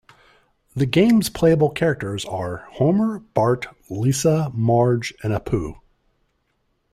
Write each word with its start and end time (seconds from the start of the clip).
The 0.75 0.87
game's 0.87 1.29
playable 1.29 1.69
characters 1.69 2.25
are 2.25 2.65
Homer, 2.71 3.19
Bart, 3.35 3.67
Lisa, 3.87 4.49
Marge, 4.51 5.13
and 5.21 5.31
Apu. 5.31 5.75